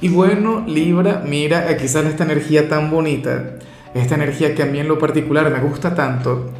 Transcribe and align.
Y 0.00 0.08
bueno, 0.08 0.64
Libra, 0.66 1.24
mira, 1.26 1.68
aquí 1.68 1.88
sale 1.88 2.08
esta 2.08 2.22
energía 2.22 2.68
tan 2.68 2.88
bonita, 2.88 3.56
esta 3.94 4.14
energía 4.14 4.54
que 4.54 4.62
a 4.62 4.66
mí 4.66 4.78
en 4.78 4.86
lo 4.86 4.96
particular 4.96 5.50
me 5.50 5.58
gusta 5.58 5.94
tanto, 5.94 6.52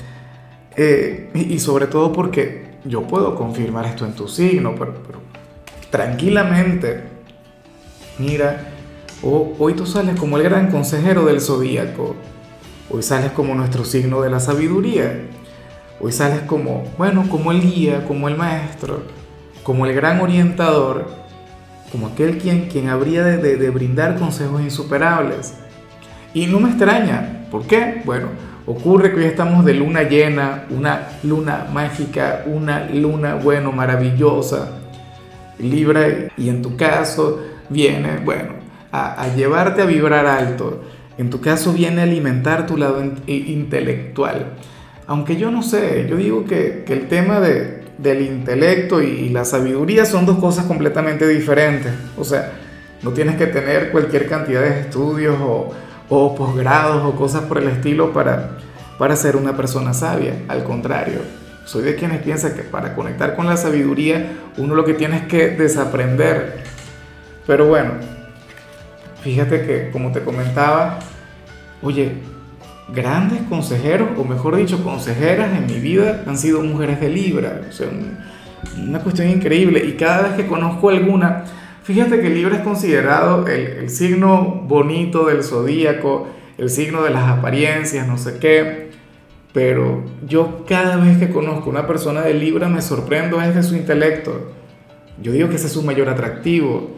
eh, 0.76 1.30
y, 1.34 1.58
sobre 1.60 1.86
todo 1.86 2.12
porque 2.12 2.78
yo 2.84 3.02
puedo 3.02 3.36
confirmar 3.36 3.86
esto 3.86 4.04
en 4.04 4.14
tu 4.14 4.26
signo, 4.26 4.74
pero, 4.76 4.94
tranquilamente, 5.90 7.04
mira, 8.18 8.72
hoy 9.22 9.74
tú 9.74 9.86
sales 9.86 10.18
como 10.18 10.36
el 10.36 10.42
gran 10.42 10.68
consejero 10.72 11.24
del 11.24 11.40
zodíaco, 11.40 12.16
hoy 12.90 13.04
sales 13.04 13.30
como 13.30 13.54
nuestro 13.54 13.84
signo 13.84 14.20
de 14.20 14.30
la 14.30 14.40
sabiduría, 14.40 15.28
hoy 16.00 16.10
sales 16.10 16.40
como, 16.40 16.82
bueno, 16.98 17.28
como 17.30 17.52
el 17.52 17.60
guía, 17.60 18.04
como 18.04 18.26
el 18.26 18.36
maestro, 18.36 19.02
como 19.62 19.86
el 19.86 19.94
gran 19.94 20.20
orientador 20.20 21.27
como 21.90 22.08
aquel 22.08 22.38
quien, 22.38 22.68
quien 22.68 22.88
habría 22.88 23.24
de, 23.24 23.70
brindar 23.70 24.16
consejos 24.16 24.60
insuperables. 24.60 25.54
Y 26.34 26.46
no 26.46 26.60
me 26.60 26.68
extraña, 26.68 27.46
¿por 27.50 27.66
qué? 27.66 28.02
Bueno, 28.04 28.28
ocurre 28.66 29.12
que 29.12 29.20
hoy 29.20 29.24
estamos 29.24 29.64
de 29.64 29.74
luna 29.74 30.02
llena, 30.02 30.66
una 30.70 31.08
luna 31.22 31.66
mágica, 31.72 32.44
una 32.46 32.84
luna, 32.84 33.36
bueno, 33.36 33.72
maravillosa, 33.72 34.72
Libra, 35.58 36.06
y 36.36 36.48
en 36.50 36.62
tu 36.62 36.76
caso 36.76 37.40
viene, 37.68 38.18
bueno, 38.24 38.54
a, 38.92 39.26
llevarte 39.34 39.82
a 39.82 39.86
vibrar 39.86 40.26
alto. 40.26 40.82
En 41.16 41.30
tu 41.30 41.40
caso 41.40 41.72
viene 41.72 42.00
a 42.00 42.04
alimentar 42.04 42.66
tu 42.66 42.76
lado 42.76 43.02
intelectual. 43.26 44.52
Aunque 45.08 45.36
yo 45.36 45.50
no 45.50 45.62
sé, 45.62 46.06
yo 46.08 46.16
digo 46.16 46.44
que 46.44 46.84
el 46.86 47.08
tema 47.08 47.40
de, 47.40 47.77
del 47.98 48.22
intelecto 48.22 49.02
y, 49.02 49.28
la 49.28 49.44
sabiduría 49.44 50.06
son 50.06 50.24
dos 50.24 50.38
cosas 50.38 50.64
completamente 50.64 51.26
diferentes. 51.28 51.92
O 52.16 52.24
sea, 52.24 52.52
no 53.02 53.10
tienes 53.10 53.36
que 53.36 53.46
tener 53.46 53.90
cualquier 53.90 54.28
cantidad 54.28 54.62
de 54.62 54.80
estudios 54.80 55.36
o, 55.40 55.74
posgrados 56.34 57.04
o 57.04 57.16
cosas 57.16 57.42
por 57.42 57.58
el 57.58 57.68
estilo 57.68 58.12
para, 58.12 58.52
para 58.98 59.16
ser 59.16 59.36
una 59.36 59.56
persona 59.56 59.92
sabia. 59.92 60.44
Al 60.48 60.64
contrario, 60.64 61.20
soy 61.64 61.82
de 61.82 61.96
quienes 61.96 62.22
piensan 62.22 62.54
que 62.54 62.62
para 62.62 62.94
conectar 62.94 63.36
con 63.36 63.46
la 63.46 63.56
sabiduría 63.56 64.32
uno 64.56 64.74
lo 64.74 64.84
que 64.84 64.94
tiene 64.94 65.18
es 65.18 65.22
que 65.24 65.50
desaprender. 65.50 66.62
Pero 67.46 67.66
bueno, 67.66 67.92
fíjate 69.22 69.66
que 69.66 69.90
como 69.90 70.12
te 70.12 70.20
comentaba, 70.20 70.98
oye, 71.82 72.12
grandes 72.94 73.42
consejeros, 73.42 74.10
o 74.16 74.24
mejor 74.24 74.56
dicho, 74.56 74.82
consejeras 74.82 75.56
en 75.56 75.66
mi 75.66 75.78
vida 75.78 76.24
han 76.26 76.38
sido 76.38 76.62
mujeres 76.62 77.00
de 77.00 77.08
Libra. 77.08 77.60
O 77.68 77.72
sea, 77.72 77.88
una 78.76 79.00
cuestión 79.00 79.28
increíble. 79.28 79.84
Y 79.84 79.92
cada 79.92 80.28
vez 80.28 80.32
que 80.32 80.46
conozco 80.46 80.90
alguna, 80.90 81.44
fíjate 81.82 82.20
que 82.20 82.30
Libra 82.30 82.56
es 82.56 82.62
considerado 82.62 83.46
el, 83.46 83.90
signo 83.90 84.62
bonito 84.66 85.26
del 85.26 85.42
zodíaco, 85.42 86.28
el 86.56 86.70
signo 86.70 87.02
de 87.02 87.10
las 87.10 87.28
apariencias, 87.28 88.06
no 88.06 88.18
sé 88.18 88.38
qué. 88.38 88.88
Pero 89.52 90.04
yo 90.26 90.64
cada 90.66 90.96
vez 90.96 91.18
que 91.18 91.30
conozco 91.30 91.70
una 91.70 91.86
persona 91.86 92.22
de 92.22 92.34
Libra 92.34 92.68
me 92.68 92.82
sorprendo 92.82 93.40
es 93.40 93.54
de 93.54 93.62
su 93.62 93.76
intelecto. 93.76 94.52
Yo 95.20 95.32
digo 95.32 95.48
que 95.48 95.56
ese 95.56 95.66
es 95.66 95.72
su 95.72 95.82
mayor 95.82 96.08
atractivo. 96.08 96.96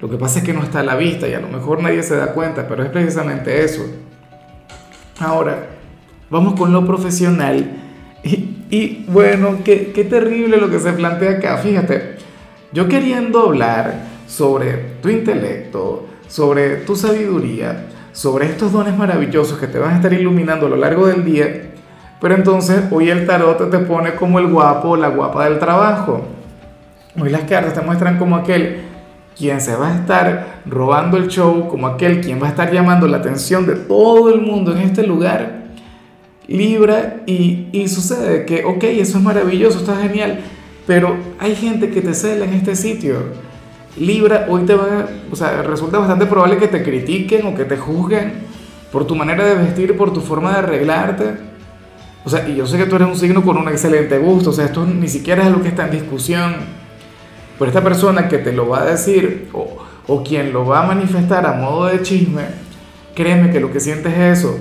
Lo 0.00 0.08
que 0.08 0.16
pasa 0.16 0.38
es 0.38 0.44
que 0.44 0.52
no 0.52 0.62
está 0.62 0.80
a 0.80 0.84
la 0.84 0.94
vista 0.94 1.28
y 1.28 1.34
a 1.34 1.40
lo 1.40 1.48
mejor 1.48 1.82
nadie 1.82 2.02
se 2.02 2.16
da 2.16 2.32
cuenta, 2.32 2.68
pero 2.68 2.84
es 2.84 2.90
precisamente 2.90 3.64
eso 3.64 3.84
Ahora, 5.20 5.66
vamos 6.30 6.54
con 6.54 6.72
lo 6.72 6.86
profesional. 6.86 7.66
Y, 8.70 9.06
bueno, 9.08 9.60
qué, 9.64 9.92
qué 9.92 10.04
terrible 10.04 10.58
lo 10.58 10.68
que 10.70 10.78
se 10.78 10.92
plantea 10.92 11.32
acá. 11.32 11.56
Fíjate, 11.56 12.16
yo 12.72 12.86
queriendo 12.86 13.40
hablar 13.40 14.02
sobre 14.26 14.72
tu 15.00 15.08
intelecto, 15.08 16.06
sobre 16.28 16.76
tu 16.76 16.94
sabiduría, 16.94 17.86
sobre 18.12 18.46
estos 18.46 18.72
dones 18.72 18.96
maravillosos 18.96 19.58
que 19.58 19.68
te 19.68 19.78
van 19.78 19.92
a 19.92 19.96
estar 19.96 20.12
iluminando 20.12 20.66
a 20.66 20.68
lo 20.68 20.76
largo 20.76 21.06
del 21.06 21.24
día, 21.24 21.70
pero 22.20 22.34
entonces 22.34 22.84
hoy 22.90 23.08
el 23.08 23.26
tarot 23.26 23.70
te 23.70 23.78
pone 23.78 24.14
como 24.14 24.38
el 24.38 24.48
guapo 24.48 24.90
o 24.90 24.96
la 24.96 25.08
guapa 25.08 25.48
del 25.48 25.58
trabajo. 25.58 26.26
Hoy 27.18 27.30
las 27.30 27.44
cartas 27.44 27.74
te 27.74 27.80
muestran 27.80 28.18
como 28.18 28.36
aquel 28.36 28.87
quien 29.38 29.60
se 29.60 29.76
va 29.76 29.92
a 29.92 29.94
estar 29.94 30.62
robando 30.66 31.16
el 31.16 31.28
show, 31.28 31.68
como 31.68 31.86
aquel 31.86 32.20
quien 32.20 32.42
va 32.42 32.46
a 32.48 32.50
estar 32.50 32.72
llamando 32.72 33.06
la 33.06 33.18
atención 33.18 33.66
de 33.66 33.76
todo 33.76 34.30
el 34.30 34.40
mundo 34.40 34.72
en 34.72 34.78
este 34.78 35.06
lugar, 35.06 35.68
Libra, 36.48 37.20
y, 37.26 37.68
y 37.72 37.88
sucede 37.88 38.44
que, 38.46 38.64
ok, 38.64 38.82
eso 38.84 39.18
es 39.18 39.24
maravilloso, 39.24 39.78
está 39.78 39.96
genial, 39.96 40.40
pero 40.86 41.16
hay 41.38 41.54
gente 41.54 41.90
que 41.90 42.00
te 42.00 42.14
cela 42.14 42.46
en 42.46 42.54
este 42.54 42.74
sitio. 42.74 43.16
Libra, 43.96 44.46
hoy 44.48 44.62
te 44.62 44.74
va, 44.74 45.06
o 45.30 45.36
sea, 45.36 45.62
resulta 45.62 45.98
bastante 45.98 46.26
probable 46.26 46.56
que 46.56 46.68
te 46.68 46.82
critiquen 46.82 47.46
o 47.46 47.54
que 47.54 47.64
te 47.64 47.76
juzguen 47.76 48.32
por 48.90 49.06
tu 49.06 49.14
manera 49.14 49.44
de 49.44 49.54
vestir, 49.54 49.96
por 49.96 50.12
tu 50.12 50.20
forma 50.20 50.52
de 50.52 50.58
arreglarte. 50.58 51.24
O 52.24 52.30
sea, 52.30 52.48
y 52.48 52.56
yo 52.56 52.66
sé 52.66 52.78
que 52.78 52.86
tú 52.86 52.96
eres 52.96 53.08
un 53.08 53.16
signo 53.16 53.42
con 53.42 53.56
un 53.56 53.68
excelente 53.68 54.18
gusto, 54.18 54.50
o 54.50 54.52
sea, 54.52 54.64
esto 54.64 54.84
ni 54.86 55.08
siquiera 55.08 55.44
es 55.44 55.50
lo 55.52 55.62
que 55.62 55.68
está 55.68 55.84
en 55.84 55.92
discusión 55.92 56.77
pero 57.58 57.68
esta 57.70 57.82
persona 57.82 58.28
que 58.28 58.38
te 58.38 58.52
lo 58.52 58.68
va 58.68 58.82
a 58.82 58.84
decir 58.84 59.48
o, 59.52 59.78
o 60.06 60.22
quien 60.22 60.52
lo 60.52 60.66
va 60.66 60.84
a 60.84 60.86
manifestar 60.86 61.46
a 61.46 61.54
modo 61.54 61.86
de 61.86 62.02
chisme, 62.02 62.42
créeme 63.14 63.50
que 63.50 63.60
lo 63.60 63.72
que 63.72 63.80
sientes 63.80 64.12
es 64.16 64.38
eso, 64.38 64.60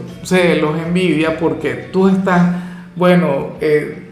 los 0.62 0.80
envidia 0.80 1.38
porque 1.38 1.90
tú 1.92 2.08
estás, 2.08 2.56
bueno, 2.96 3.50
eh, 3.62 4.10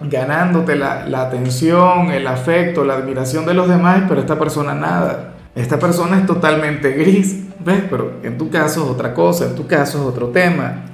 ganándote 0.00 0.76
la, 0.76 1.06
la, 1.06 1.22
atención, 1.22 2.10
el 2.10 2.26
afecto, 2.26 2.84
la 2.84 2.94
admiración 2.94 3.44
de 3.44 3.54
los 3.54 3.68
demás, 3.68 4.04
pero 4.08 4.20
esta 4.20 4.38
persona 4.38 4.74
nada. 4.74 5.34
Esta 5.54 5.78
persona 5.78 6.18
es 6.18 6.26
totalmente 6.26 6.92
gris, 6.92 7.44
¿ves? 7.58 7.82
Pero 7.90 8.12
en 8.22 8.38
tu 8.38 8.48
caso 8.48 8.84
es 8.84 8.90
otra 8.90 9.12
cosa, 9.12 9.46
en 9.46 9.54
tu 9.54 9.66
caso 9.66 9.98
es 9.98 10.04
otro 10.04 10.28
tema. 10.28 10.84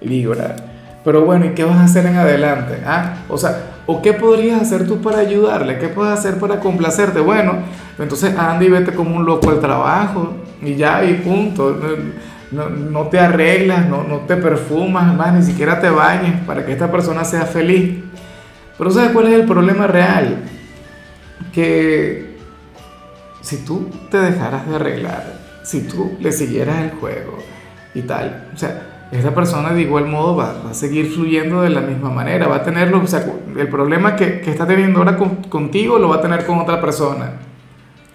Libra. 0.00 0.56
Pero 1.04 1.24
bueno, 1.24 1.46
¿y 1.46 1.50
qué 1.50 1.64
vas 1.64 1.76
a 1.76 1.84
hacer 1.84 2.06
en 2.06 2.16
adelante? 2.16 2.82
¿Ah? 2.84 3.22
O 3.28 3.38
sea, 3.38 3.73
¿o 3.86 4.02
qué 4.02 4.12
podrías 4.12 4.62
hacer 4.62 4.86
tú 4.86 5.00
para 5.00 5.18
ayudarle? 5.18 5.78
¿Qué 5.78 5.88
puedes 5.88 6.12
hacer 6.12 6.38
para 6.38 6.60
complacerte? 6.60 7.20
Bueno, 7.20 7.58
entonces 7.98 8.36
anda 8.36 8.64
y 8.64 8.68
vete 8.68 8.92
como 8.92 9.16
un 9.16 9.24
loco 9.24 9.50
al 9.50 9.60
trabajo 9.60 10.34
y 10.62 10.74
ya, 10.74 11.04
y 11.04 11.14
punto. 11.14 11.76
No, 12.50 12.68
no 12.68 13.08
te 13.08 13.18
arreglas, 13.18 13.88
no, 13.88 14.04
no 14.04 14.18
te 14.20 14.36
perfumas, 14.36 15.12
más 15.14 15.34
ni 15.34 15.42
siquiera 15.42 15.80
te 15.80 15.90
bañes 15.90 16.40
para 16.46 16.64
que 16.64 16.72
esta 16.72 16.90
persona 16.90 17.24
sea 17.24 17.46
feliz. 17.46 18.02
Pero 18.78 18.90
¿sabes 18.90 19.10
cuál 19.10 19.28
es 19.28 19.34
el 19.34 19.44
problema 19.44 19.86
real? 19.86 20.44
Que 21.52 22.36
si 23.40 23.58
tú 23.58 23.90
te 24.10 24.18
dejaras 24.18 24.68
de 24.68 24.76
arreglar, 24.76 25.24
si 25.64 25.82
tú 25.82 26.16
le 26.20 26.32
siguieras 26.32 26.80
el 26.80 26.90
juego 26.92 27.38
y 27.94 28.02
tal, 28.02 28.48
o 28.54 28.56
sea, 28.56 28.93
esa 29.18 29.32
persona 29.32 29.72
de 29.72 29.82
igual 29.82 30.06
modo 30.06 30.34
va, 30.34 30.56
a 30.68 30.74
seguir 30.74 31.12
fluyendo 31.12 31.62
de 31.62 31.70
la 31.70 31.80
misma 31.80 32.10
manera, 32.10 32.48
va 32.48 32.56
a 32.56 32.62
tener 32.64 32.92
o 32.92 33.06
sea, 33.06 33.24
el 33.56 33.68
problema 33.68 34.16
que, 34.16 34.42
está 34.44 34.66
teniendo 34.66 34.98
ahora 34.98 35.16
contigo 35.48 35.98
lo 35.98 36.08
va 36.08 36.16
a 36.16 36.20
tener 36.20 36.44
con 36.44 36.58
otra 36.58 36.80
persona, 36.80 37.34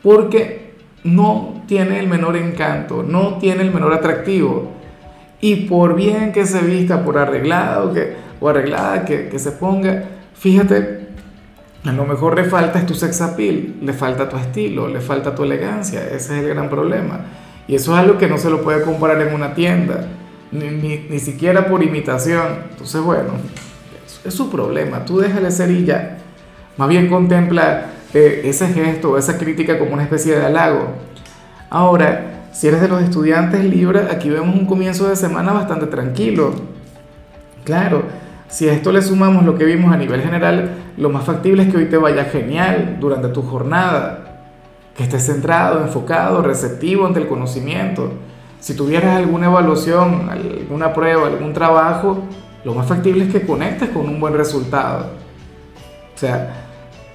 porque 0.04 0.74
no 1.06 1.64
tiene 1.68 2.00
el 2.00 2.08
menor 2.08 2.36
encanto, 2.36 3.02
no 3.02 3.38
tiene 3.38 3.64
el 3.64 3.74
menor 3.74 3.94
atractivo, 3.94 4.74
y 5.40 5.68
por 5.68 5.96
bien 5.96 6.34
que 6.34 6.46
se 6.46 6.60
vista, 6.60 7.06
por 7.06 7.18
arreglado 7.18 7.94
que, 7.94 8.16
o 8.42 8.50
arreglada 8.50 9.06
que, 9.06 9.30
que 9.30 9.40
se 9.40 9.52
ponga, 9.52 10.04
fíjate, 10.34 11.08
a 11.86 11.94
lo 11.94 12.06
mejor 12.06 12.36
le 12.36 12.44
falta 12.44 12.78
es 12.78 12.86
tu 12.86 12.94
sex 12.94 13.22
appeal, 13.22 13.76
le 13.82 13.94
falta 13.94 14.28
tu 14.28 14.36
estilo, 14.36 14.90
le 14.90 15.00
falta 15.00 15.34
tu 15.34 15.44
elegancia, 15.44 16.04
ese 16.04 16.16
es 16.16 16.44
el 16.44 16.50
gran 16.50 16.70
problema, 16.70 17.22
y 17.70 17.76
eso 17.76 17.94
es 17.94 18.00
algo 18.00 18.18
que 18.18 18.28
no 18.28 18.38
se 18.38 18.50
lo 18.50 18.62
puede 18.62 18.82
comparar 18.82 19.22
en 19.22 19.34
una 19.34 19.54
tienda 19.54 20.06
ni, 20.52 21.20
siquiera 21.20 21.68
por 21.68 21.84
imitación. 21.84 22.46
Entonces, 22.72 23.02
bueno, 23.02 23.32
es, 24.26 24.34
su 24.34 24.50
problema, 24.50 25.06
tú 25.06 25.20
déjale 25.20 25.52
ser 25.52 25.72
y 25.72 25.86
ya. 25.86 26.18
Más 26.78 26.90
bien 26.90 27.08
contempla 27.08 27.88
eh, 28.14 28.42
ese 28.46 28.68
gesto, 28.70 29.18
esa 29.18 29.38
crítica 29.38 29.78
como 29.78 29.94
una 29.94 30.04
especie 30.04 30.36
de 30.36 30.46
halago. 30.46 30.94
Ahora, 31.70 32.48
si 32.52 32.68
eres 32.68 32.82
de 32.82 32.88
los 32.88 33.02
estudiantes 33.02 33.64
libres, 33.64 34.04
aquí 34.12 34.30
vemos 34.30 34.56
un 34.56 34.66
comienzo 34.66 35.08
de 35.08 35.16
semana 35.16 35.54
bastante 35.54 35.88
tranquilo. 35.88 36.54
Claro, 37.64 38.04
si 38.48 38.68
a 38.68 38.74
esto 38.74 38.92
le 38.92 39.02
sumamos 39.02 39.46
lo 39.46 39.56
que 39.58 39.66
vimos 39.66 39.94
a 39.94 39.98
nivel 39.98 40.22
general, 40.22 40.72
lo 40.98 41.10
más 41.10 41.26
factible 41.26 41.64
es 41.64 41.70
que 41.70 41.78
hoy 41.78 41.86
te 41.86 41.98
vaya 41.98 42.26
genial 42.26 42.98
durante 43.00 43.28
tu 43.28 43.44
jornada, 43.44 44.42
que 44.98 45.04
estés 45.04 45.26
centrado, 45.26 45.82
enfocado, 45.82 46.42
receptivo 46.42 47.06
ante 47.06 47.20
el 47.20 47.28
conocimiento 47.28 48.12
si 48.60 48.76
tuvieras 48.76 49.18
alguna 49.18 49.48
evaluación, 49.48 50.30
alguna 50.30 50.94
prueba, 50.94 51.28
algún 51.28 51.54
trabajo, 51.54 52.24
lo 52.64 52.74
más 52.74 52.88
factible 52.88 53.26
es 53.26 53.32
que 53.32 53.46
conectes 53.46 53.90
con 53.90 54.08
un 54.08 54.20
buen 54.20 54.34
resultado. 54.34 55.08
O 56.14 56.18
sea, 56.18 56.66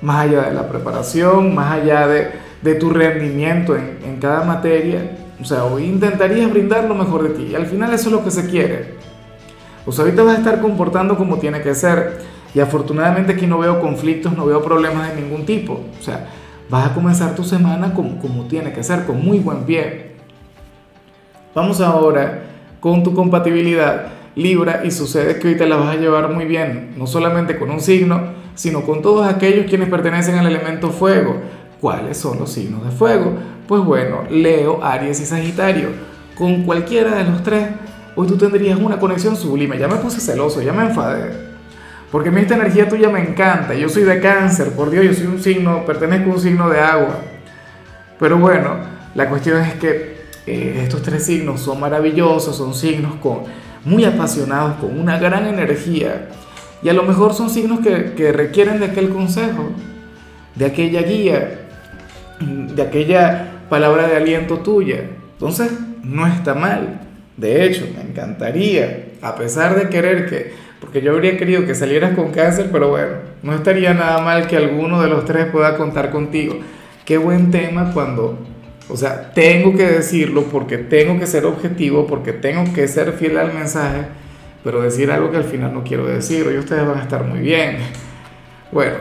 más 0.00 0.26
allá 0.26 0.42
de 0.42 0.54
la 0.54 0.68
preparación, 0.68 1.54
más 1.54 1.72
allá 1.72 2.06
de, 2.06 2.74
tu 2.76 2.88
rendimiento 2.88 3.76
en, 3.76 3.98
en, 4.04 4.18
cada 4.18 4.42
materia, 4.42 5.18
o 5.38 5.44
sea, 5.44 5.64
hoy 5.64 5.84
intentarías 5.84 6.50
brindar 6.50 6.84
lo 6.84 6.94
mejor 6.94 7.24
de 7.24 7.30
ti. 7.30 7.48
Y 7.52 7.54
al 7.54 7.66
final 7.66 7.92
eso 7.92 8.08
es 8.08 8.12
lo 8.12 8.24
que 8.24 8.30
se 8.30 8.48
quiere. 8.48 8.94
O 9.84 9.92
sea, 9.92 10.04
ahorita 10.04 10.22
vas 10.22 10.36
a 10.36 10.38
estar 10.38 10.60
comportando 10.62 11.16
como 11.16 11.38
tiene 11.38 11.60
que 11.60 11.74
ser. 11.74 12.22
Y 12.54 12.60
afortunadamente 12.60 13.32
aquí 13.32 13.46
no 13.46 13.58
veo 13.58 13.80
conflictos, 13.80 14.34
no 14.34 14.46
veo 14.46 14.62
problemas 14.62 15.14
de 15.14 15.20
ningún 15.20 15.44
tipo. 15.44 15.80
O 15.98 16.02
sea, 16.02 16.28
vas 16.70 16.90
a 16.90 16.94
comenzar 16.94 17.34
tu 17.34 17.44
semana 17.44 17.92
como, 17.92 18.18
como 18.18 18.44
tiene 18.44 18.72
que 18.72 18.82
ser, 18.82 19.04
con 19.04 19.22
muy 19.22 19.40
buen 19.40 19.64
pie. 19.64 20.03
Vamos 21.54 21.80
ahora 21.80 22.42
con 22.80 23.04
tu 23.04 23.14
compatibilidad 23.14 24.06
Libra 24.34 24.82
y 24.84 24.90
sucede 24.90 25.38
que 25.38 25.48
hoy 25.48 25.56
te 25.56 25.66
la 25.66 25.76
vas 25.76 25.94
a 25.94 26.00
llevar 26.00 26.28
muy 26.32 26.44
bien, 26.44 26.94
no 26.96 27.06
solamente 27.06 27.56
con 27.56 27.70
un 27.70 27.80
signo, 27.80 28.20
sino 28.56 28.82
con 28.82 29.00
todos 29.00 29.28
aquellos 29.28 29.66
quienes 29.66 29.88
pertenecen 29.88 30.36
al 30.36 30.48
elemento 30.48 30.90
fuego. 30.90 31.36
¿Cuáles 31.80 32.18
son 32.18 32.40
los 32.40 32.50
signos 32.50 32.84
de 32.84 32.90
fuego? 32.90 33.34
Pues 33.68 33.84
bueno, 33.84 34.24
Leo, 34.28 34.82
Aries 34.82 35.20
y 35.20 35.26
Sagitario. 35.26 35.90
Con 36.36 36.64
cualquiera 36.64 37.14
de 37.14 37.24
los 37.30 37.44
tres, 37.44 37.68
hoy 38.16 38.26
tú 38.26 38.36
tendrías 38.36 38.80
una 38.80 38.98
conexión 38.98 39.36
sublime. 39.36 39.78
Ya 39.78 39.86
me 39.86 39.96
puse 39.96 40.20
celoso, 40.20 40.60
ya 40.60 40.72
me 40.72 40.86
enfadé. 40.86 41.30
Porque 42.10 42.30
a 42.30 42.32
mí 42.32 42.40
esta 42.40 42.56
energía 42.56 42.88
tuya 42.88 43.08
me 43.08 43.20
encanta. 43.20 43.74
Yo 43.74 43.88
soy 43.88 44.02
de 44.02 44.18
cáncer, 44.18 44.72
por 44.72 44.90
Dios, 44.90 45.04
yo 45.04 45.14
soy 45.14 45.26
un 45.26 45.40
signo, 45.40 45.84
pertenezco 45.86 46.30
a 46.30 46.34
un 46.34 46.40
signo 46.40 46.68
de 46.68 46.80
agua. 46.80 47.20
Pero 48.18 48.38
bueno, 48.38 48.70
la 49.14 49.28
cuestión 49.28 49.62
es 49.62 49.74
que 49.74 50.13
eh, 50.46 50.80
estos 50.82 51.02
tres 51.02 51.24
signos 51.24 51.60
son 51.60 51.80
maravillosos, 51.80 52.56
son 52.56 52.74
signos 52.74 53.14
con, 53.16 53.44
muy 53.84 54.04
apasionados, 54.04 54.76
con 54.76 54.98
una 54.98 55.18
gran 55.18 55.46
energía. 55.46 56.28
Y 56.82 56.88
a 56.88 56.92
lo 56.92 57.02
mejor 57.02 57.34
son 57.34 57.48
signos 57.48 57.80
que, 57.80 58.12
que 58.14 58.32
requieren 58.32 58.78
de 58.78 58.86
aquel 58.86 59.08
consejo, 59.08 59.70
de 60.54 60.66
aquella 60.66 61.02
guía, 61.02 61.66
de 62.40 62.82
aquella 62.82 63.52
palabra 63.68 64.06
de 64.06 64.16
aliento 64.16 64.58
tuya. 64.58 65.04
Entonces, 65.32 65.72
no 66.02 66.26
está 66.26 66.54
mal. 66.54 67.00
De 67.36 67.64
hecho, 67.64 67.88
me 67.96 68.02
encantaría, 68.02 69.06
a 69.22 69.34
pesar 69.34 69.74
de 69.76 69.88
querer 69.88 70.28
que, 70.28 70.52
porque 70.78 71.00
yo 71.00 71.12
habría 71.12 71.36
querido 71.36 71.66
que 71.66 71.74
salieras 71.74 72.14
con 72.14 72.30
cáncer, 72.30 72.68
pero 72.70 72.90
bueno, 72.90 73.14
no 73.42 73.54
estaría 73.54 73.94
nada 73.94 74.20
mal 74.20 74.46
que 74.46 74.56
alguno 74.56 75.00
de 75.02 75.08
los 75.08 75.24
tres 75.24 75.46
pueda 75.46 75.76
contar 75.76 76.10
contigo. 76.10 76.56
Qué 77.04 77.18
buen 77.18 77.50
tema 77.50 77.92
cuando 77.92 78.38
o 78.88 78.96
sea, 78.96 79.32
tengo 79.32 79.74
que 79.76 79.86
decirlo 79.86 80.44
porque 80.44 80.78
tengo 80.78 81.18
que 81.18 81.26
ser 81.26 81.46
objetivo, 81.46 82.06
porque 82.06 82.32
tengo 82.32 82.72
que 82.74 82.86
ser 82.86 83.12
fiel 83.12 83.38
al 83.38 83.54
mensaje, 83.54 84.02
pero 84.62 84.82
decir 84.82 85.10
algo 85.10 85.30
que 85.30 85.38
al 85.38 85.44
final 85.44 85.72
no 85.72 85.84
quiero 85.84 86.06
decir, 86.06 86.46
hoy 86.46 86.58
ustedes 86.58 86.86
van 86.86 86.98
a 86.98 87.02
estar 87.02 87.24
muy 87.24 87.40
bien. 87.40 87.78
Bueno, 88.70 88.96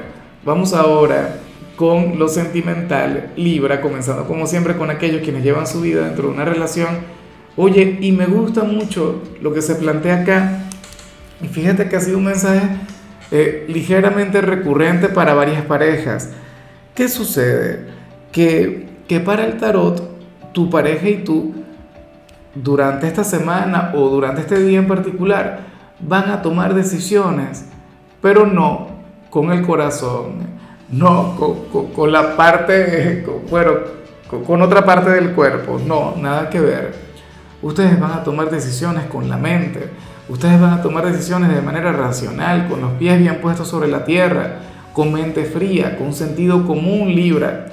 vamos 0.45 0.73
ahora 0.73 1.39
con 1.75 2.17
lo 2.17 2.27
sentimental, 2.29 3.31
Libra, 3.35 3.81
comenzando 3.81 4.25
como 4.25 4.47
siempre 4.47 4.75
con 4.75 4.89
aquellos 4.89 5.21
quienes 5.21 5.43
llevan 5.43 5.67
su 5.67 5.81
vida 5.81 6.05
dentro 6.05 6.27
de 6.27 6.33
una 6.33 6.45
relación. 6.45 6.99
Oye, 7.55 7.97
y 7.99 8.11
me 8.13 8.25
gusta 8.25 8.63
mucho 8.63 9.21
lo 9.41 9.53
que 9.53 9.61
se 9.61 9.75
plantea 9.75 10.21
acá, 10.21 10.63
y 11.41 11.47
fíjate 11.47 11.89
que 11.89 11.95
ha 11.97 11.99
sido 11.99 12.19
un 12.19 12.25
mensaje 12.25 12.61
eh, 13.31 13.65
ligeramente 13.67 14.39
recurrente 14.41 15.09
para 15.09 15.33
varias 15.33 15.63
parejas. 15.63 16.29
¿Qué 16.95 17.09
sucede? 17.09 17.85
Que 18.31 18.92
que 19.07 19.19
para 19.19 19.45
el 19.45 19.57
tarot 19.57 20.01
tu 20.53 20.69
pareja 20.69 21.09
y 21.09 21.23
tú 21.23 21.53
durante 22.55 23.07
esta 23.07 23.23
semana 23.23 23.91
o 23.95 24.09
durante 24.09 24.41
este 24.41 24.59
día 24.59 24.79
en 24.79 24.87
particular 24.87 25.61
van 25.99 26.29
a 26.29 26.41
tomar 26.41 26.73
decisiones, 26.73 27.65
pero 28.21 28.45
no 28.45 28.87
con 29.29 29.51
el 29.51 29.65
corazón, 29.65 30.35
no 30.91 31.35
con, 31.95 32.11
la 32.11 32.35
parte, 32.35 33.25
bueno, 33.49 33.71
con 34.45 34.61
otra 34.61 34.85
parte 34.85 35.09
del 35.09 35.31
cuerpo, 35.31 35.79
no, 35.83 36.15
nada 36.17 36.49
que 36.49 36.59
ver. 36.59 36.93
Ustedes 37.61 37.99
van 37.99 38.11
a 38.11 38.23
tomar 38.23 38.49
decisiones 38.49 39.05
con 39.05 39.29
la 39.29 39.37
mente, 39.37 39.89
ustedes 40.27 40.59
van 40.59 40.73
a 40.73 40.81
tomar 40.81 41.05
decisiones 41.05 41.53
de 41.53 41.61
manera 41.61 41.93
racional, 41.93 42.67
con 42.67 42.81
los 42.81 42.91
pies 42.93 43.17
bien 43.19 43.39
puestos 43.41 43.69
sobre 43.69 43.87
la 43.87 44.05
tierra, 44.05 44.59
con 44.93 45.11
mente 45.11 45.45
fría, 45.45 45.97
con 45.97 46.13
sentido 46.13 46.67
común, 46.67 47.07
Libra. 47.15 47.67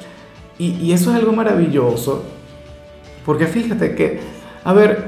Y, 0.61 0.93
eso 0.93 1.11
es 1.11 1.17
algo 1.17 1.33
maravilloso, 1.33 2.23
porque 3.25 3.47
fíjate 3.47 3.95
que, 3.95 4.21
a 4.63 4.75
ver, 4.75 5.05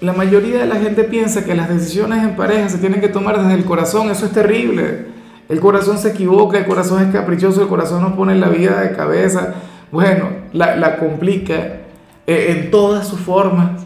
la 0.00 0.14
mayoría 0.14 0.60
de 0.60 0.66
la 0.66 0.76
gente 0.76 1.04
piensa 1.04 1.44
que 1.44 1.54
las 1.54 1.68
decisiones 1.68 2.22
en 2.22 2.34
pareja 2.34 2.70
se 2.70 2.78
tienen 2.78 3.02
que 3.02 3.08
tomar 3.08 3.38
desde 3.38 3.52
el 3.52 3.66
corazón, 3.66 4.08
eso 4.08 4.24
es 4.24 4.32
terrible. 4.32 5.08
El 5.50 5.60
corazón 5.60 5.98
se 5.98 6.08
equivoca, 6.08 6.56
el 6.56 6.64
corazón 6.64 7.02
es 7.02 7.12
caprichoso, 7.12 7.60
el 7.60 7.68
corazón 7.68 8.00
nos 8.00 8.14
pone 8.14 8.34
la 8.34 8.48
vida 8.48 8.80
de 8.80 8.96
cabeza, 8.96 9.56
bueno, 9.92 10.30
la, 10.54 10.96
complica 10.96 11.80
eh, 12.26 12.46
en 12.48 12.70
todas 12.70 13.06
sus 13.06 13.20
formas. 13.20 13.82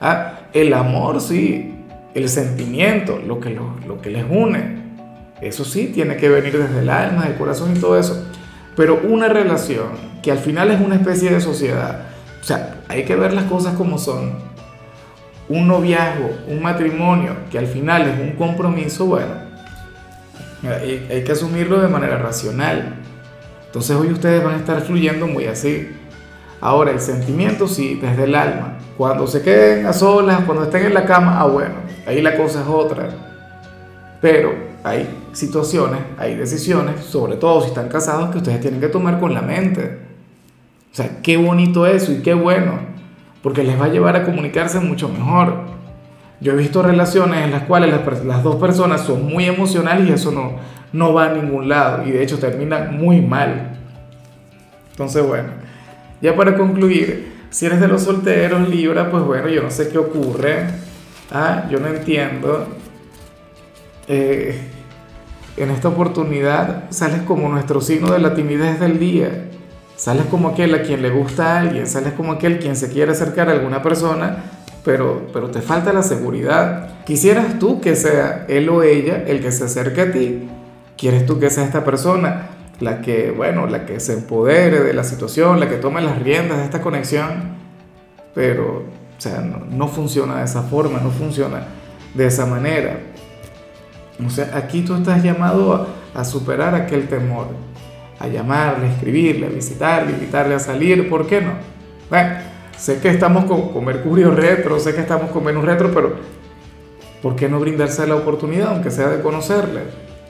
¿ah? 0.00 0.42
El 0.52 0.74
amor, 0.74 1.20
sí, 1.20 1.74
el 2.14 2.28
sentimiento, 2.28 3.18
lo 3.26 3.40
que, 3.40 3.50
lo, 3.50 3.74
lo 3.88 4.00
que 4.00 4.10
les 4.10 4.24
une, 4.30 4.80
eso 5.40 5.64
sí 5.64 5.90
tiene 5.92 6.16
que 6.18 6.28
venir 6.28 6.56
desde 6.56 6.82
el 6.82 6.88
alma, 6.88 7.24
del 7.24 7.34
corazón 7.34 7.76
y 7.76 7.80
todo 7.80 7.98
eso. 7.98 8.28
Pero 8.76 9.00
una 9.04 9.28
relación 9.28 9.90
que 10.22 10.30
al 10.30 10.38
final 10.38 10.70
es 10.70 10.80
una 10.80 10.94
especie 10.94 11.30
de 11.30 11.40
sociedad, 11.40 12.06
o 12.40 12.44
sea, 12.44 12.82
hay 12.88 13.04
que 13.04 13.16
ver 13.16 13.32
las 13.32 13.44
cosas 13.44 13.74
como 13.74 13.98
son. 13.98 14.32
Un 15.48 15.68
noviazgo, 15.68 16.30
un 16.48 16.62
matrimonio, 16.62 17.36
que 17.50 17.58
al 17.58 17.66
final 17.66 18.02
es 18.02 18.18
un 18.18 18.36
compromiso, 18.36 19.06
bueno, 19.06 19.34
hay, 20.64 21.22
que 21.24 21.32
asumirlo 21.32 21.80
de 21.80 21.88
manera 21.88 22.18
racional. 22.18 22.94
Entonces 23.66 23.96
hoy 23.96 24.12
ustedes 24.12 24.42
van 24.42 24.54
a 24.54 24.58
estar 24.58 24.80
fluyendo 24.82 25.26
muy 25.26 25.46
así. 25.46 25.90
Ahora, 26.60 26.92
el 26.92 27.00
sentimiento 27.00 27.66
sí, 27.66 27.98
desde 28.00 28.24
el 28.24 28.34
alma. 28.34 28.78
Cuando 28.96 29.26
se 29.26 29.42
queden 29.42 29.86
a 29.86 29.92
solas, 29.92 30.42
cuando 30.44 30.64
estén 30.64 30.86
en 30.86 30.94
la 30.94 31.04
cama, 31.04 31.40
ah, 31.40 31.46
bueno, 31.46 31.74
ahí 32.06 32.22
la 32.22 32.36
cosa 32.36 32.60
es 32.62 32.68
otra. 32.68 33.08
Pero 34.20 34.71
hay 34.84 35.08
situaciones, 35.32 36.00
hay 36.18 36.34
decisiones, 36.34 37.04
sobre 37.04 37.36
todo 37.36 37.60
si 37.60 37.68
están 37.68 37.88
casados, 37.88 38.30
que 38.30 38.38
ustedes 38.38 38.60
tienen 38.60 38.80
que 38.80 38.88
tomar 38.88 39.20
con 39.20 39.32
la 39.32 39.42
mente. 39.42 39.98
O 40.92 40.94
sea, 40.94 41.20
qué 41.22 41.36
bonito 41.36 41.86
eso 41.86 42.12
y 42.12 42.16
qué 42.16 42.34
bueno, 42.34 42.80
porque 43.42 43.62
les 43.62 43.80
va 43.80 43.86
a 43.86 43.88
llevar 43.88 44.16
a 44.16 44.24
comunicarse 44.24 44.80
mucho 44.80 45.08
mejor. 45.08 45.72
Yo 46.40 46.52
he 46.52 46.56
visto 46.56 46.82
relaciones 46.82 47.44
en 47.44 47.52
las 47.52 47.62
cuales 47.62 47.94
las, 48.24 48.42
dos 48.42 48.56
personas 48.56 49.02
son 49.02 49.24
muy 49.24 49.44
emocionales 49.44 50.08
y 50.08 50.12
eso 50.12 50.32
no, 50.32 50.56
no 50.92 51.14
va 51.14 51.26
a 51.26 51.34
ningún 51.34 51.68
lado 51.68 52.04
y 52.04 52.10
de 52.10 52.22
hecho 52.22 52.38
terminan 52.38 52.98
muy 52.98 53.20
mal. 53.20 53.78
Entonces, 54.90 55.24
bueno, 55.24 55.50
ya 56.20 56.34
para 56.34 56.56
concluir, 56.56 57.32
si 57.50 57.66
eres 57.66 57.80
de 57.80 57.86
los 57.86 58.02
solteros, 58.02 58.68
Libra, 58.68 59.10
pues 59.10 59.22
bueno, 59.22 59.48
yo 59.48 59.62
no 59.62 59.70
sé 59.70 59.88
qué 59.88 59.98
ocurre. 59.98 60.66
Ah, 61.30 61.68
yo 61.70 61.78
no 61.78 61.86
entiendo. 61.86 62.66
Eh, 64.08 64.60
en 65.56 65.70
esta 65.70 65.88
oportunidad 65.88 66.84
sales 66.90 67.22
como 67.22 67.48
nuestro 67.48 67.80
signo 67.80 68.12
de 68.12 68.18
la 68.18 68.34
timidez 68.34 68.80
del 68.80 68.98
día. 68.98 69.48
Sales 69.96 70.26
como 70.30 70.48
aquel 70.48 70.74
a 70.74 70.82
quien 70.82 71.02
le 71.02 71.10
gusta 71.10 71.54
a 71.56 71.60
alguien, 71.60 71.86
sales 71.86 72.14
como 72.14 72.32
aquel 72.32 72.58
quien 72.58 72.74
se 72.74 72.90
quiere 72.90 73.12
acercar 73.12 73.48
a 73.48 73.52
alguna 73.52 73.82
persona, 73.82 74.44
pero, 74.84 75.28
pero 75.32 75.50
te 75.50 75.60
falta 75.60 75.92
la 75.92 76.02
seguridad. 76.02 77.04
Quisieras 77.04 77.58
tú 77.58 77.80
que 77.80 77.94
sea 77.94 78.46
él 78.48 78.68
o 78.68 78.82
ella 78.82 79.22
el 79.26 79.40
que 79.40 79.52
se 79.52 79.64
acerque 79.64 80.00
a 80.00 80.12
ti. 80.12 80.48
Quieres 80.96 81.26
tú 81.26 81.38
que 81.38 81.50
sea 81.50 81.64
esta 81.64 81.84
persona 81.84 82.48
la 82.80 83.00
que, 83.00 83.30
bueno, 83.30 83.66
la 83.66 83.86
que 83.86 84.00
se 84.00 84.14
empodere 84.14 84.80
de 84.80 84.92
la 84.92 85.04
situación, 85.04 85.60
la 85.60 85.68
que 85.68 85.76
tome 85.76 86.00
las 86.00 86.20
riendas 86.20 86.58
de 86.58 86.64
esta 86.64 86.80
conexión, 86.80 87.56
pero, 88.34 88.78
o 88.78 89.20
sea, 89.20 89.40
no, 89.40 89.64
no 89.70 89.86
funciona 89.86 90.38
de 90.38 90.44
esa 90.44 90.62
forma, 90.62 90.98
no 90.98 91.10
funciona 91.10 91.64
de 92.14 92.26
esa 92.26 92.46
manera. 92.46 92.98
O 94.24 94.30
sea, 94.30 94.50
aquí 94.54 94.82
tú 94.82 94.94
estás 94.94 95.22
llamado 95.22 95.88
a, 96.14 96.24
superar 96.24 96.74
aquel 96.74 97.08
temor, 97.08 97.48
a 98.18 98.28
llamarle, 98.28 98.86
a 98.86 98.92
escribirle, 98.92 99.46
a 99.46 99.50
visitarle, 99.50 100.12
invitarle 100.12 100.54
a 100.54 100.58
salir, 100.58 101.08
¿por 101.08 101.26
qué 101.26 101.40
no? 101.40 101.52
Bueno, 102.10 102.34
sé 102.76 103.00
que 103.00 103.08
estamos 103.08 103.46
con, 103.46 103.84
Mercurio 103.84 104.30
retro, 104.30 104.78
sé 104.78 104.94
que 104.94 105.00
estamos 105.00 105.30
con 105.30 105.44
Venus 105.44 105.64
retro, 105.64 105.90
pero 105.92 106.16
¿por 107.22 107.36
qué 107.36 107.48
no 107.48 107.58
brindarse 107.58 108.06
la 108.06 108.16
oportunidad, 108.16 108.68
aunque 108.68 108.90
sea 108.90 109.08
de 109.08 109.22
conocerle? 109.22 109.80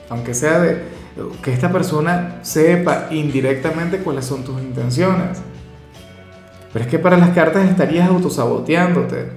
Aunque 0.09 0.35
sea 0.35 0.61
de 0.61 0.83
que 1.43 1.53
esta 1.53 1.71
persona 1.71 2.39
sepa 2.43 3.09
indirectamente 3.11 3.99
cuáles 3.99 4.25
son 4.25 4.45
tus 4.45 4.61
intenciones. 4.63 5.43
Pero 6.73 6.85
es 6.85 6.91
que 6.91 6.99
para 6.99 7.19
las 7.19 7.31
cartas 7.31 7.69
estarías 7.69 8.09
autosaboteándote. 8.09 9.33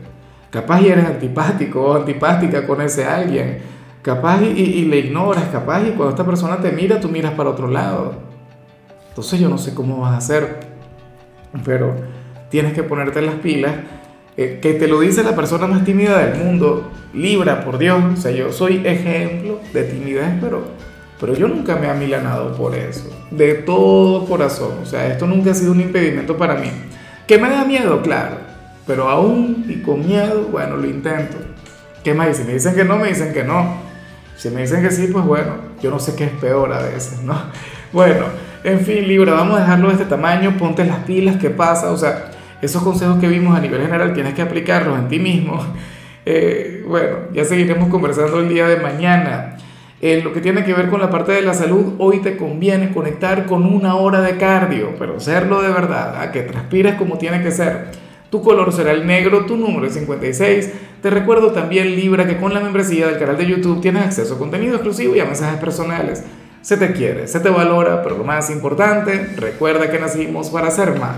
Capaz 0.52 0.82
y 0.82 0.88
eres 0.88 1.06
antipático 1.06 1.82
o 1.82 1.96
antipática 1.96 2.66
con 2.66 2.80
ese 2.80 3.04
alguien 3.04 3.75
Capaz 4.06 4.40
y, 4.44 4.86
le 4.86 5.00
ignoras, 5.00 5.46
capaz 5.46 5.82
y 5.82 5.90
cuando 5.94 6.10
esta 6.10 6.24
persona 6.24 6.58
te 6.58 6.72
mira, 6.72 7.00
tú 7.00 7.10
miras 7.10 7.32
para 7.32 7.50
otro 7.50 7.68
lado. 7.68 8.14
Entonces 9.10 9.40
yo 9.40 9.50
no 9.50 9.58
sé 9.58 9.74
cómo 9.74 10.02
vas 10.02 10.14
a 10.14 10.18
hacer, 10.18 10.60
pero 11.64 11.96
tienes 12.52 12.74
que 12.74 12.84
ponerte 12.84 13.20
las 13.24 13.34
pilas 13.34 13.74
eh, 14.38 14.60
que 14.62 14.76
te 14.76 14.88
lo 14.88 15.00
dice 15.00 15.24
la 15.24 15.36
persona 15.36 15.66
más 15.66 15.84
tímida 15.84 16.20
del 16.20 16.38
mundo, 16.38 16.92
Libra, 17.16 17.66
por 17.66 17.80
Dios, 17.80 18.00
o 18.14 18.16
sea, 18.16 18.30
yo 18.30 18.54
soy 18.54 18.86
ejemplo 18.86 19.60
de 19.74 19.86
timidez, 19.86 20.34
pero, 20.40 20.62
pero 21.20 21.34
yo 21.34 21.48
nunca 21.48 21.76
me 21.76 21.88
he 21.88 21.90
amilanado 21.90 22.56
por 22.56 22.76
eso, 22.76 23.10
de 23.32 23.56
todo 23.56 24.28
corazón, 24.28 24.74
o 24.84 24.86
sea, 24.86 25.08
esto 25.08 25.26
nunca 25.26 25.50
ha 25.50 25.56
sido 25.56 25.72
un 25.72 25.82
impedimento 25.82 26.38
para 26.38 26.54
mí. 26.54 26.70
¿Que 27.26 27.40
me 27.40 27.50
da 27.50 27.66
miedo? 27.66 28.04
Claro, 28.04 28.38
pero 28.86 29.10
aún 29.10 29.66
y 29.68 29.82
con 29.82 30.06
miedo, 30.06 30.48
bueno, 30.52 30.78
lo 30.78 30.86
intento. 30.86 31.38
¿Qué 32.04 32.14
más? 32.14 32.30
Y 32.30 32.34
si 32.36 32.44
me 32.44 32.54
dicen 32.54 32.76
que 32.76 32.86
no, 32.86 32.98
me 32.98 33.08
dicen 33.08 33.34
que 33.34 33.44
no. 33.44 33.84
Si 34.38 34.50
me 34.50 34.62
dicen 34.62 34.82
que 34.82 34.92
sí, 34.92 35.08
pues 35.12 35.26
bueno, 35.26 35.54
yo 35.82 35.90
no 35.92 36.00
sé 36.00 36.16
qué 36.16 36.26
es 36.26 36.32
peor 36.32 36.74
a 36.74 36.82
veces, 36.82 37.22
¿no? 37.22 37.36
Bueno, 37.94 38.26
en 38.64 38.80
fin, 38.82 39.08
Libra, 39.08 39.34
vamos 39.34 39.58
a 39.58 39.62
dejarlo 39.62 39.88
de 39.88 39.94
este 39.94 40.06
tamaño, 40.06 40.58
ponte 40.58 40.84
las 40.86 41.00
pilas, 41.00 41.38
¿qué 41.38 41.50
pasa? 41.50 41.92
O 41.92 41.98
sea, 41.98 42.32
esos 42.62 42.84
consejos 42.84 43.20
que 43.20 43.28
vimos 43.28 43.58
a 43.58 43.62
nivel 43.62 43.82
general 43.82 44.14
tienes 44.14 44.34
que 44.34 44.42
aplicarlos 44.42 44.98
en 45.00 45.08
ti 45.08 45.20
mismo. 45.20 45.64
Eh, 46.28 46.84
bueno, 46.88 47.18
ya 47.36 47.46
seguiremos 47.46 47.88
conversando 47.90 48.40
el 48.40 48.50
día 48.50 48.68
de 48.68 48.78
mañana. 48.78 49.58
En 50.02 50.24
lo 50.24 50.34
que 50.34 50.42
tiene 50.42 50.64
que 50.64 50.74
ver 50.74 50.90
con 50.90 51.00
la 51.00 51.12
parte 51.12 51.34
de 51.34 51.44
la 51.44 51.54
salud, 51.54 51.94
hoy 52.00 52.18
te 52.18 52.36
conviene 52.36 52.92
conectar 52.92 53.46
con 53.46 53.64
una 53.64 53.96
hora 53.98 54.22
de 54.22 54.36
cardio, 54.38 54.96
pero 54.98 55.18
hacerlo 55.18 55.62
de 55.62 55.70
verdad, 55.70 56.20
a 56.20 56.32
que 56.32 56.42
transpires 56.42 56.96
como 56.96 57.20
tiene 57.20 57.44
que 57.44 57.52
ser. 57.52 57.92
Tu 58.36 58.42
color 58.42 58.74
será 58.74 58.92
el 58.92 59.08
negro, 59.08 59.46
tu 59.46 59.56
número 59.56 59.88
es 59.88 59.94
56. 59.94 60.70
Te 61.02 61.10
recuerdo 61.10 61.54
también, 61.54 61.96
Libra, 61.96 62.28
que 62.28 62.36
con 62.36 62.54
la 62.54 62.60
membresía 62.60 63.08
del 63.08 63.18
canal 63.18 63.38
de 63.38 63.46
YouTube 63.46 63.80
tienes 63.80 64.04
acceso 64.04 64.36
a 64.36 64.38
contenido 64.38 64.76
exclusivo 64.76 65.16
y 65.16 65.22
a 65.22 65.26
mensajes 65.26 65.58
personales. 65.58 66.22
Se 66.62 66.76
te 66.76 66.92
quiere, 66.92 67.30
se 67.30 67.40
te 67.40 67.48
valora, 67.48 68.04
pero 68.04 68.18
lo 68.18 68.26
más 68.26 68.50
importante, 68.50 69.30
recuerda 69.38 69.90
que 69.90 70.00
nacimos 70.00 70.50
para 70.50 70.70
ser 70.70 71.00
más. 71.00 71.14